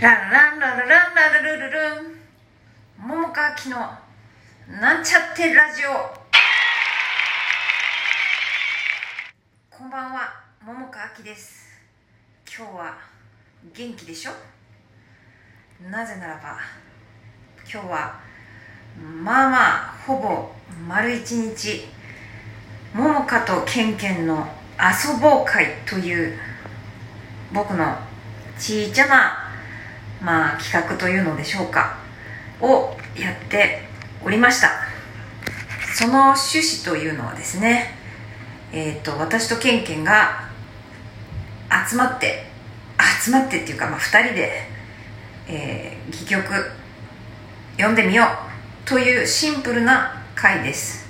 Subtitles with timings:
[0.00, 2.20] ランランララランラルルルルン。
[2.98, 3.78] 桃川きの
[4.80, 5.88] なんちゃってラジオ。
[9.76, 10.32] こんばんは
[10.64, 11.80] 桃川きです。
[12.46, 12.96] 今日は
[13.74, 14.30] 元気でしょ？
[15.90, 16.60] なぜならば
[17.68, 18.20] 今日は
[19.20, 20.52] まあまあほぼ
[20.86, 21.86] 丸一日
[22.94, 24.46] 桃香とケンケンの
[24.78, 26.38] 遊ぼう会という
[27.52, 27.98] 僕の
[28.56, 29.37] ちいちゃな
[30.22, 31.98] まあ企画というのでしょうか。
[32.60, 33.82] をやって
[34.24, 34.70] おりました。
[35.94, 37.94] その趣旨というのはですね
[38.72, 40.48] えっ、と私とケンケンが
[41.88, 42.44] 集まって
[43.24, 44.52] 集まってっていうか、まあ、2人で、
[45.48, 46.72] えー、戯曲
[47.76, 51.08] 読んでみようというシンプルな回です。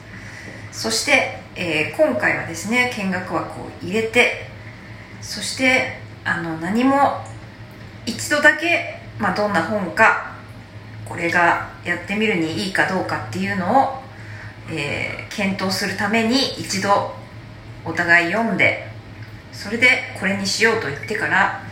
[0.71, 4.47] そして、えー、今回はですね見学枠を入れて
[5.21, 7.25] そしてあの何も
[8.07, 10.35] 一度だけ、まあ、どんな本か
[11.05, 14.03] これがやってみるにいいかどうかっていうのを、
[14.71, 17.13] えー、検討するために一度
[17.85, 18.89] お互い読んで
[19.53, 21.63] それでこれにしようと言ってから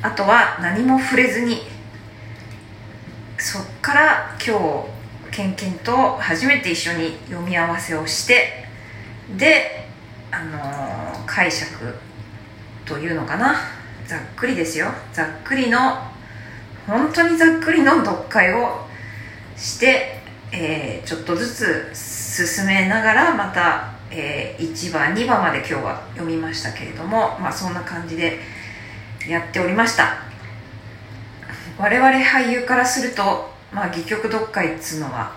[0.00, 1.58] あとは何も触れずに
[3.36, 4.58] そっから今
[5.30, 8.64] 日ケンケンと初めて一緒に読み合わせをして
[9.36, 9.88] で
[10.30, 11.94] あのー、解釈
[12.84, 13.54] というのかな。
[14.06, 14.86] ざっくりですよ。
[15.12, 15.98] ざっくりの
[16.88, 18.86] 本当にざっくりの読解を
[19.58, 20.22] して、
[20.52, 28.38] えー、ちょっとずつ進めながらまた、えー、1話2話まで今日は読みましたけれどもまあそんな感じで
[29.28, 30.28] やっておりました。
[31.78, 35.32] 我々俳優からすると、まあ、戯曲読解っつうのは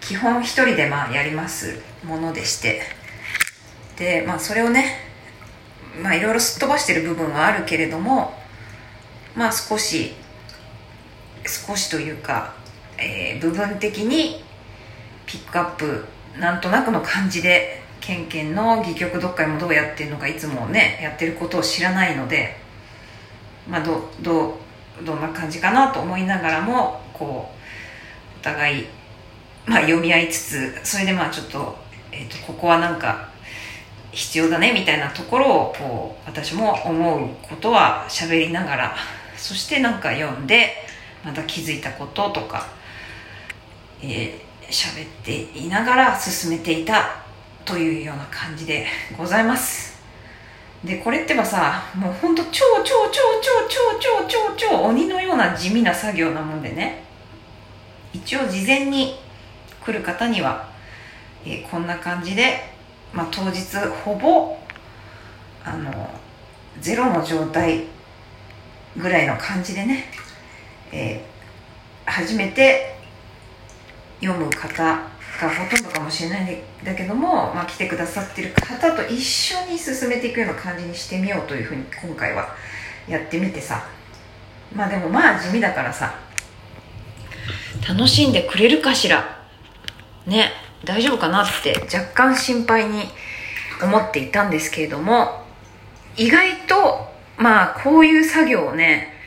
[0.00, 2.82] 基本一人でまあやりますものでして
[3.98, 4.98] でまあそれをね
[6.00, 8.34] まあいろいろすっ飛ばしてる部分はあるけれども
[9.34, 10.12] まあ少し
[11.46, 12.54] 少しというか、
[12.98, 14.42] えー、部分的に
[15.26, 16.04] ピックアップ
[16.38, 22.56] なんとなくの感じでケンケンの戯曲読解もどうやってるのかいつもねやってることを知らないので
[23.68, 24.58] まあどど
[25.04, 27.50] どんな感じかなと思いながらもこ
[28.36, 28.86] うお互い、
[29.66, 31.76] まあ、読み合いつつそれでまあちょっと,、
[32.12, 33.30] えーとここはなんか
[34.12, 38.96] 必要だねみたいなところをこう私も思うことは喋りながら
[39.36, 40.89] そしてなんか読んで
[41.24, 42.66] また気づいたこととか
[44.00, 47.22] 喋、えー、っていながら進めていた
[47.64, 48.86] というような感じで
[49.16, 50.00] ございます。
[50.84, 57.04] でこれってばさもうほんと超超超超超超超超鬼のような地味な作業なもんでね。
[58.12, 59.14] 一応事前に
[59.84, 60.68] 来る方には、
[61.44, 62.70] えー、こんな感じで
[63.12, 64.56] まあ、当日ほぼ
[65.64, 66.10] あの
[66.80, 67.84] ゼロの状態
[68.96, 70.04] ぐらいの感じでね、
[70.92, 72.96] えー、初めて
[74.20, 82.48] 読む方がほとんどかもしれないんだけども、まあ、来てくださってる方と一緒に進めていくような感じにしてみようというふうに今回は
[83.08, 83.86] やってみてさ。
[84.74, 86.14] まあでもまあ地味だからさ。
[87.88, 89.40] 楽しんでくれるかしら。
[90.26, 90.52] ね
[90.84, 93.04] 大丈夫かなって若干心配に
[93.82, 95.42] 思っていたんですけれども
[96.16, 99.19] 意外とまあこういう作業をね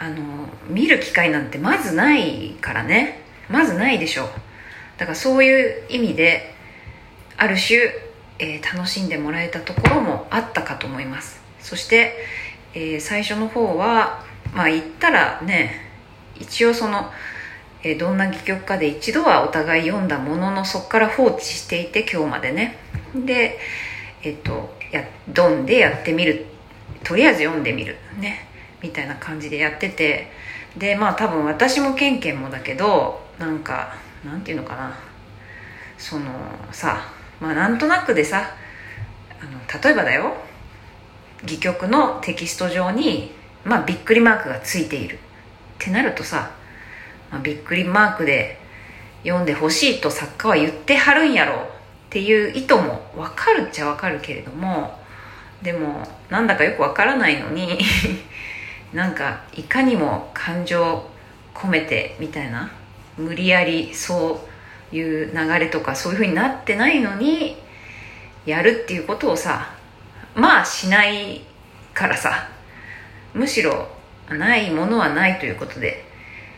[0.00, 0.16] あの
[0.66, 3.20] 見る機会なんてまずないからね。
[3.50, 4.30] まずないでしょ。
[4.96, 6.54] だからそういう意味で
[7.36, 7.80] ある種、
[8.38, 11.42] えー、楽しんでもらえたところもあったかと思います。
[11.60, 12.16] そして、
[12.72, 14.24] えー、最初の方は
[14.54, 15.86] まあ言ったらね
[16.38, 17.10] 一応その
[17.82, 22.78] えどんな戯曲かで一度はお互い読んだもののそこから放置していて今日までね。
[23.14, 23.58] で
[24.22, 26.46] えっとやドンでやってみる。
[27.04, 27.96] とりあえず読んでみる。
[28.18, 28.49] ね。
[28.82, 30.30] みたいな感じでやってて
[30.76, 34.96] でまあ多分私もケンケンもだけどなんかなんていうのかな。
[35.98, 36.30] その
[36.72, 37.02] さ
[37.40, 38.54] まあなんとなくでさ
[39.40, 40.34] あの例えばだよ。
[41.42, 43.32] 戯曲のテキスト上に
[43.64, 45.16] まあびっくりマークがついている。
[45.16, 45.18] っ
[45.78, 46.50] てなるとさ
[47.30, 48.58] まあ、びっくりマークで
[49.22, 51.54] 読んでほしいと作家は言ってはるんやろ。
[51.54, 54.98] っていう意図も分かるっちゃ分かるけれども
[55.62, 57.78] でもなんだかよく分からないのに
[58.92, 61.04] なんかいかにも感情
[61.54, 62.70] 込めてみたいな
[63.16, 64.40] 無理やりそ
[64.92, 67.56] ういう流れとかそういう風になってないのに
[68.46, 69.74] やるっていうことをさ
[70.34, 71.42] まあしない
[71.94, 72.48] からさ
[73.34, 73.88] むしろ
[74.28, 76.04] ないものはないということで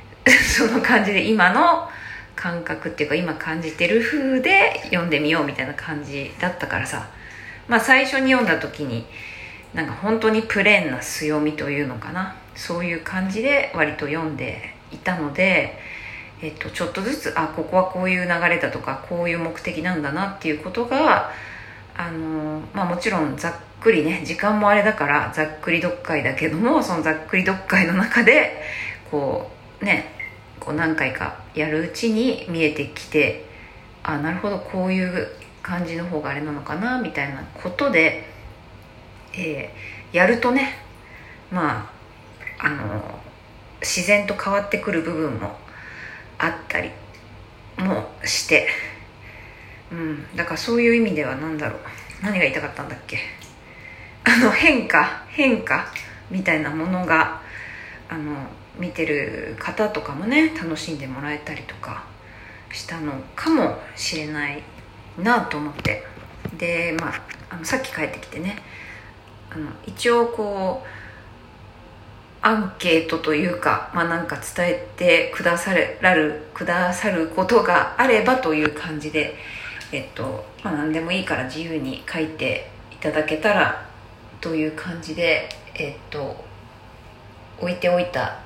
[0.27, 1.91] その感じで今の
[2.37, 7.09] 感覚っていうか今感じてる風で読んでみようみたいな感じだったからさ
[7.69, 9.07] まあ最初に読んだ時に
[9.75, 12.37] なんか本当にプレーンな強みというのかな。
[12.55, 15.79] そういう感じで割と読んでいたので、
[16.43, 21.31] えっと、ちょっとずつあここはこういう流れだとかこういう目的なんだなっていうことが
[21.97, 28.63] あの、まあ、もちろんざっくりね時間もあれだからざっくり読解だけどもそのざっくり読解の中で
[29.11, 30.13] こうね
[30.61, 33.47] こう何回かやるうちに見えてきて
[34.03, 35.29] あなるほどこういう
[35.63, 38.32] 感じの方があれなのかなみたいなことで、
[39.35, 40.79] えー、やるとね
[41.51, 41.91] ま
[42.59, 43.21] ああの
[43.81, 45.57] 自然と変わってくる部分も
[46.39, 46.91] あったり
[47.79, 48.69] もして、
[49.91, 51.81] うん、だからそういう意味では何だろう。
[52.23, 53.19] 何が言いたかったんだっけ？
[54.25, 55.87] あの変化変化
[56.31, 57.41] みたいなものが
[58.09, 58.47] あの
[58.79, 62.05] 見てる方とかもね楽しんでもらえたりとか
[62.71, 64.63] したのかもしれない
[65.19, 66.05] なと思って。
[66.57, 67.21] でまあ
[67.51, 68.57] あのさっき帰ってきてね
[69.55, 70.87] あの一応こう
[72.45, 79.37] アンケートというか、まあ、なんか伝えてくださるくださることがあればという感じで、
[79.93, 83.87] えっとまあ、何でもいいから自由に書いていただけたら
[84.41, 86.45] という感じで、えっと、
[87.61, 88.41] 置いておいた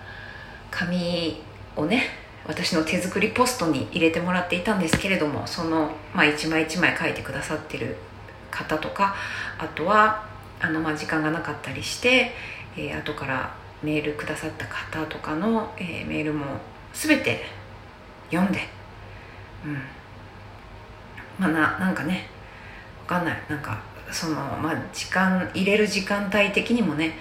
[0.70, 1.41] 紙
[1.75, 2.02] をね
[2.47, 7.97] 私の手作りポストに入れてもらっていたんですけれどもその、まあ、一枚一枚書いてくださってる
[8.50, 9.17] 方とか
[9.59, 12.32] あとはあの、まあ、時間がなかったりして、
[12.76, 16.44] えー、後からメールくださった方とかの、えー、メールも
[16.93, 17.43] 全て
[18.31, 18.61] 読んで
[19.64, 19.75] うん。
[21.38, 22.26] まあななんかね
[23.05, 23.38] 分かんない。
[23.49, 23.79] なんか
[24.11, 27.14] そのまあ時間入れる時間帯的にもね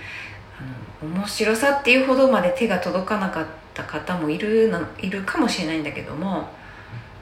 [1.01, 6.47] あの面白さっていうほどまで手が届かなかった方もいるないるかもしれないんだけども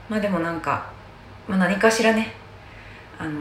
[0.09, 0.91] まあでもなんか、
[1.47, 2.33] まあ、何かしらね
[3.17, 3.31] あの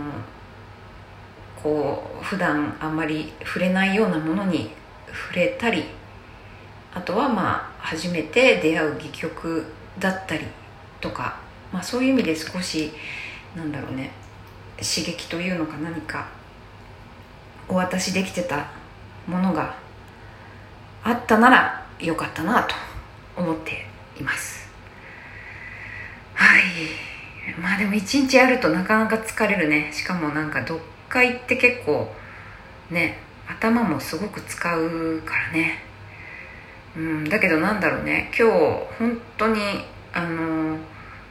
[1.62, 4.70] こう普段あんまり触れないようなものに
[5.06, 5.84] 触れたり
[6.94, 9.64] あとはまあ初めて出会う戯曲
[9.98, 10.44] だったり
[11.00, 11.38] とか、
[11.72, 12.92] まあ、そういう意味で少し
[13.56, 14.10] なんだろうね
[14.76, 16.28] 刺激というのか何か
[17.68, 18.66] お渡しできてた
[19.26, 19.76] ものが
[21.04, 22.74] あったならよかったなと
[23.36, 23.86] 思って
[24.20, 24.68] います。
[26.34, 26.62] はい。
[27.60, 29.90] まあでも一日やるとなかなか疲れるね。
[29.92, 30.80] しかもなんか読
[31.12, 32.08] 解って結構
[32.90, 35.78] ね頭もすごく使うからね。
[36.96, 38.30] うんだけどなんだろうね。
[38.38, 38.54] 今日
[38.98, 39.60] 本当に
[40.12, 40.78] あの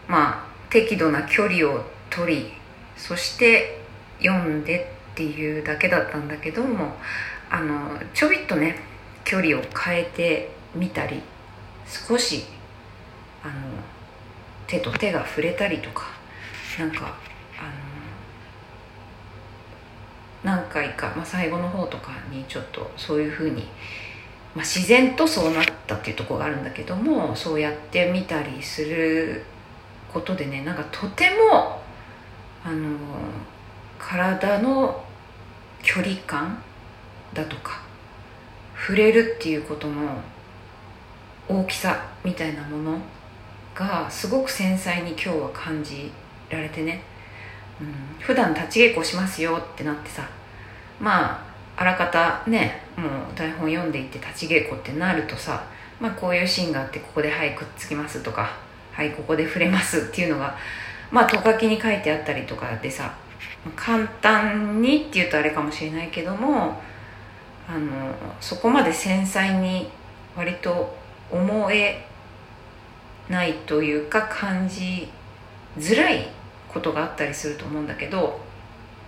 [0.07, 2.51] まあ適度な距離を取り
[2.95, 3.81] そして
[4.19, 6.93] 読んでっていうだけだったんだけども
[7.49, 8.77] あのちょびっとね
[9.23, 11.21] 距離を変えてみたり
[11.87, 12.43] 少し
[13.43, 13.53] あの
[14.67, 16.05] 手と手が触れたりとか
[16.79, 17.17] なんか
[17.59, 17.69] あの
[20.43, 23.63] 何回か、まあ、最後の方とかにちょっとそういうふうに、
[24.55, 29.43] まあ、自然とそうなったっていうとこがあるんだけどもそうやってみたりする
[30.11, 31.81] ことでねなんかとても
[32.63, 32.97] あの
[33.99, 35.03] 体の
[35.83, 36.61] 距離感
[37.33, 37.81] だとか
[38.75, 40.21] 触れるっていうことの
[41.47, 42.97] 大きさみたいなもの
[43.75, 46.11] がすごく繊細に今日は感じ
[46.49, 47.03] られてね、
[47.81, 50.27] うん、普段立ち稽古しますよってなってさ。
[51.01, 55.63] まああらかたねもう台本読んでいって立ち稽古ってなるとさ
[55.99, 58.51] まあこういうシーンがあってここではいくっつきますとか
[58.93, 60.55] はいここで触れますっていうのが
[61.11, 63.15] まあト書きに書いてあったりとかでさ
[63.75, 66.81] 簡単にっていうとあれかもしれないけども
[67.67, 69.89] あのそこまで繊細に
[70.35, 70.95] 割と
[71.31, 72.05] 思え
[73.29, 75.07] ないというか感じ
[75.79, 76.27] づらい
[76.71, 78.39] ことがあったりすると思うんだけど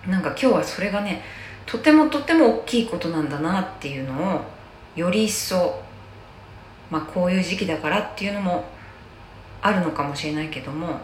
[0.06, 1.22] なんか今日はそれがね
[1.66, 4.40] とてもとても大きいことなんだなっていうのを
[4.96, 5.82] より一層
[6.90, 8.64] まあこういう時期だからっていうのも
[9.62, 11.00] あるのかもしれないけども、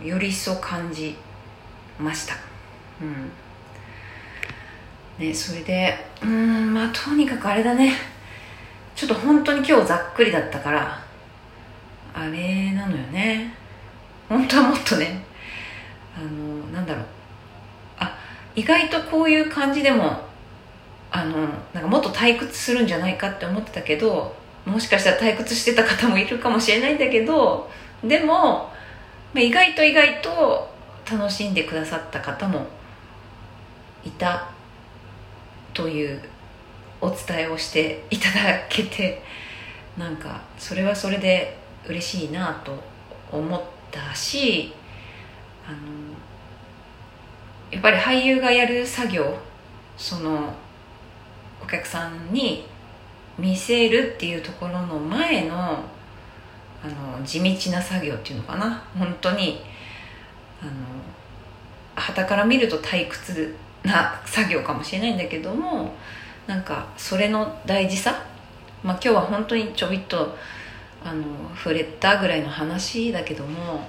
[0.00, 1.14] うん、より一層感じ
[2.00, 2.34] ました。
[3.00, 3.30] うん。
[5.18, 7.92] ね、それでうんまあとにかくあれだね。
[8.96, 11.04] ちょっと本当に今日ざっくりだったから
[12.14, 13.52] あれなのよね。
[14.28, 15.22] 本当はもっとね
[16.16, 17.04] あのなんだろう。
[17.98, 18.16] あ
[18.54, 20.20] 意外とこういう感じでも
[21.10, 24.34] あのなんかもっと退屈するんじゃないかって思ってたけど
[24.66, 27.70] もしかしたら退屈してた方もいるかもしれないんだけど
[28.02, 28.70] でも、
[29.34, 30.68] 意外と意外と
[31.10, 32.66] 楽しんでくださった方も
[34.04, 34.50] いた
[35.72, 36.20] という
[37.00, 39.22] お伝えをしていただけて
[39.96, 41.56] なんかそれはそれで
[41.86, 42.78] 嬉しいなと
[43.30, 44.72] 思ったし
[45.66, 45.76] あの
[47.70, 49.38] やっぱり俳優がやる作業
[49.96, 50.54] その
[51.62, 52.66] お客さんに
[53.38, 55.82] 見せるっていうところの前の
[56.82, 56.86] あ
[57.18, 58.84] の地道な作業っていうのかな。
[58.98, 59.62] 本当に
[60.60, 60.72] あの
[61.96, 65.94] 旗から見ると退屈な作業かもしれないんだけども
[66.46, 68.22] なんかそれの大事さ、
[68.82, 70.36] まあ、今日は本当にちょびっと
[71.02, 71.24] あの
[71.56, 73.86] 触れたぐらいの話だけども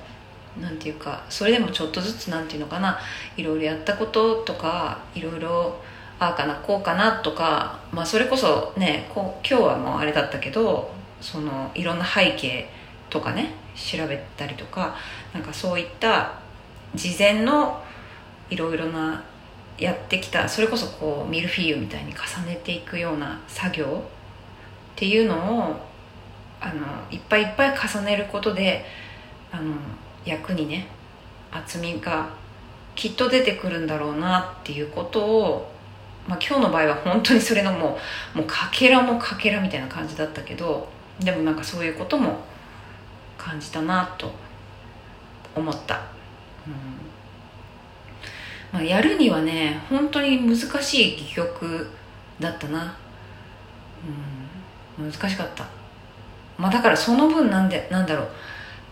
[0.61, 2.97] なんていうかそれでもちょっとずつなんていうのかな。
[3.37, 5.75] いろいろやったこととかいろいろ
[6.19, 12.69] ああかなこうかなとか、まあ、それこそねこう今日はもうあれだったけどそのいろんな背景
[13.09, 14.95] とかね調べたりとか
[15.33, 16.39] なんかそういった
[16.93, 17.83] 事前の
[18.49, 19.23] いろいろな
[19.77, 23.89] やってきたそれこそこうミルフィーユみたいに重ねていくような作業っ
[24.95, 25.75] ていうのを
[26.61, 26.75] あの
[27.11, 28.85] いっぱいいっぱい重ねることで
[29.51, 29.73] あの
[30.25, 30.87] 役にね
[31.51, 32.29] 厚みが
[32.95, 35.71] きっと出てくるんだろうなっていうことを、
[36.27, 37.97] まあ、今日の場合は本当にそれのも
[38.33, 40.87] うもうかけらもかけらみたいな感じだったけど
[41.19, 42.39] でもなんかそういうことも
[43.37, 44.31] 感じたなと
[45.55, 46.01] 思った、
[46.67, 46.73] うん。
[48.73, 51.89] まあ、やるにはね本当に難しい戯曲
[52.39, 52.97] だったな、
[54.99, 55.65] うん、難しかった。
[56.57, 58.27] まあだからその分なんでなんだろう。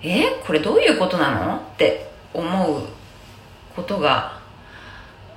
[0.03, 0.41] え？
[0.45, 1.55] これどういうことなの？
[1.55, 2.83] って思う
[3.75, 4.39] ことが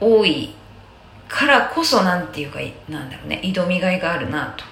[0.01, 0.55] 多い
[1.29, 3.41] からこそなんていうかなんだろうね。
[3.43, 4.65] 挑みがいがあるなと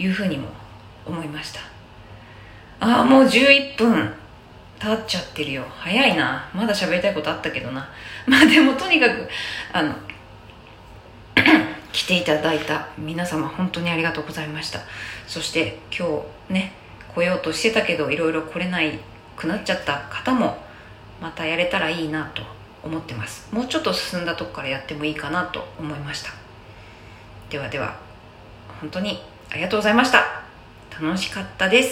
[0.00, 0.48] いうふうにも
[1.06, 1.60] 思いました。
[2.80, 4.12] ああもう11分
[4.78, 5.64] 経っちゃってるよ。
[5.68, 6.48] 早いな。
[6.54, 7.88] まだ喋りたいことあったけどな。
[8.26, 9.28] まあでもとにかく
[9.72, 9.94] あの
[11.92, 14.80] 来ていただいた皆様本当にありがとうございました。
[15.26, 16.72] そして今日ね
[17.14, 18.98] 来ようとしてたけどいろいろ来れない
[19.40, 20.58] くなっちゃった方も
[21.20, 22.42] またやれたらいいなと
[22.82, 23.48] 思ってます。
[23.54, 26.30] もうちょっと進んだとこからやってもいいかなと思いました。
[27.48, 27.96] ではでは
[28.80, 30.42] 本当にありがとうございました。
[31.00, 31.88] 楽しかったです。